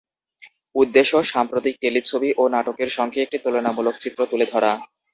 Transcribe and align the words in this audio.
উদ্দেশ্য, 0.75 1.13
সাম্প্রতিক 1.31 1.75
টেলিছবি 1.83 2.29
ও 2.37 2.43
নাটকের 2.53 2.89
সঙ্গে 2.97 3.19
একটা 3.21 3.37
তুলনামূলক 3.45 3.95
চিত্র 3.99 4.19
তুলে 4.31 4.45
ধরা। 4.53 4.71